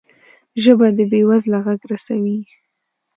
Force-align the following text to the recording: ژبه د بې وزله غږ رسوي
ژبه 0.63 0.87
د 0.97 0.99
بې 1.11 1.21
وزله 1.29 1.59
غږ 1.65 1.81
رسوي 1.91 2.39